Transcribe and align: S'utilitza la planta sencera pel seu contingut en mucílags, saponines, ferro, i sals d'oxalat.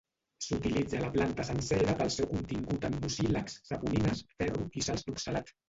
S'utilitza 0.43 1.01
la 1.03 1.09
planta 1.15 1.45
sencera 1.49 1.95
pel 2.01 2.09
seu 2.17 2.29
contingut 2.33 2.89
en 2.91 2.97
mucílags, 3.05 3.61
saponines, 3.71 4.27
ferro, 4.43 4.69
i 4.83 4.89
sals 4.91 5.11
d'oxalat. 5.11 5.57